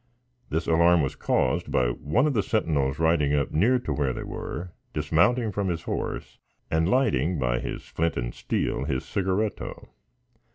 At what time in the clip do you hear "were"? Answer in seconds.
4.23-4.71